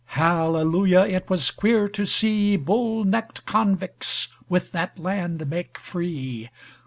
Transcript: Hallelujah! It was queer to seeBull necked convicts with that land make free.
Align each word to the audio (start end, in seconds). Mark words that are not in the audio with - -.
Hallelujah! 0.17 1.01
It 1.01 1.29
was 1.29 1.51
queer 1.51 1.87
to 1.89 2.07
seeBull 2.07 3.03
necked 3.05 3.45
convicts 3.45 4.29
with 4.49 4.71
that 4.71 4.97
land 4.97 5.47
make 5.47 5.77
free. 5.77 6.49